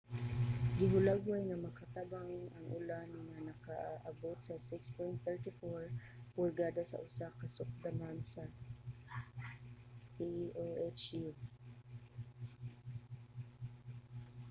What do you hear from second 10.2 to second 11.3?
oahu